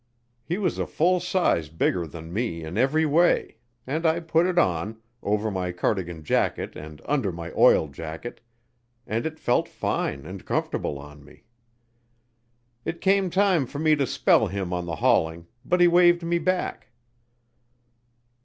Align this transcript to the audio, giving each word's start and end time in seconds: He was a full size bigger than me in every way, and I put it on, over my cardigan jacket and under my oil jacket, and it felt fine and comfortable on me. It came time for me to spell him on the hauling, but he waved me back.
He 0.43 0.57
was 0.57 0.79
a 0.79 0.87
full 0.87 1.19
size 1.19 1.69
bigger 1.69 2.07
than 2.07 2.33
me 2.33 2.63
in 2.63 2.75
every 2.75 3.05
way, 3.05 3.57
and 3.85 4.03
I 4.03 4.19
put 4.19 4.47
it 4.47 4.57
on, 4.57 4.99
over 5.21 5.51
my 5.51 5.71
cardigan 5.71 6.23
jacket 6.23 6.75
and 6.75 7.03
under 7.05 7.31
my 7.31 7.51
oil 7.51 7.87
jacket, 7.87 8.41
and 9.05 9.27
it 9.27 9.37
felt 9.37 9.69
fine 9.69 10.25
and 10.25 10.43
comfortable 10.43 10.97
on 10.97 11.23
me. 11.23 11.43
It 12.83 12.99
came 12.99 13.29
time 13.29 13.67
for 13.67 13.77
me 13.77 13.95
to 13.95 14.07
spell 14.07 14.47
him 14.47 14.73
on 14.73 14.87
the 14.87 14.95
hauling, 14.95 15.45
but 15.63 15.79
he 15.79 15.87
waved 15.87 16.23
me 16.23 16.39
back. 16.39 16.89